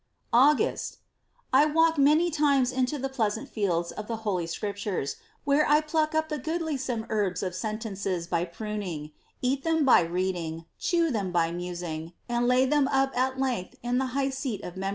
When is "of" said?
3.91-4.07, 7.43-7.53, 14.63-14.73